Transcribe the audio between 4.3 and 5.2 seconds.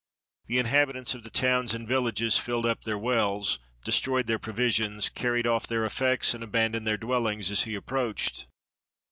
provisions,